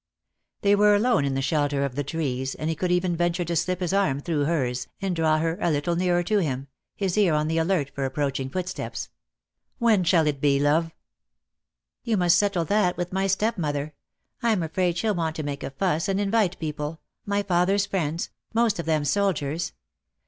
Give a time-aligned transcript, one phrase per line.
[0.61, 3.55] They were alone in the shelter of the trees, and he could even venture to
[3.55, 7.35] slip his arm through hers, and draw her a little nearer to him, his ear
[7.35, 9.09] on the alert for approaching footsteps.
[9.77, 10.85] "When shall it be, love?"
[12.05, 12.79] 236 DEAD LOVE HAS CHAINS.
[12.81, 13.93] "You must settle that with my stepmother.
[14.41, 18.79] I'm afraid she'll want to make a fuss and invite people— my father's friends— most
[18.79, 19.73] of them soldiers.